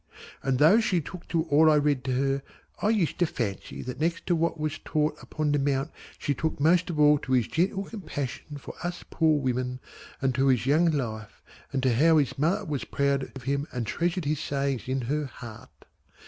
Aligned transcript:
And 0.41 0.57
though 0.57 0.79
she 0.79 0.99
took 0.99 1.27
to 1.27 1.43
all 1.43 1.69
I 1.69 1.75
read 1.75 2.03
to 2.05 2.11
her, 2.13 2.41
I 2.81 2.89
used 2.89 3.19
to 3.19 3.27
fancy 3.27 3.83
that 3.83 4.01
next 4.01 4.25
to 4.25 4.35
what 4.35 4.59
was 4.59 4.79
taught 4.79 5.15
upon 5.21 5.51
the 5.51 5.59
Mount 5.59 5.91
she 6.17 6.33
took 6.33 6.59
most 6.59 6.89
of 6.89 6.99
all 6.99 7.19
to 7.19 7.33
His 7.33 7.45
gentle 7.45 7.83
compassion 7.83 8.57
for 8.57 8.73
us 8.83 9.03
poor 9.11 9.39
women 9.39 9.79
and 10.19 10.33
to 10.33 10.47
His 10.47 10.65
young 10.65 10.89
life 10.89 11.43
and 11.71 11.83
to 11.83 11.93
how 11.93 12.17
His 12.17 12.35
mother 12.39 12.65
was 12.65 12.83
proud 12.83 13.31
of 13.35 13.43
Him 13.43 13.67
and 13.71 13.85
treasured 13.85 14.25
His 14.25 14.39
sayings 14.39 14.87
in 14.87 15.01
her 15.01 15.25
heart. 15.25 15.69